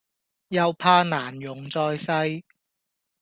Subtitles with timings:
[0.47, 2.09] 又怕難容在世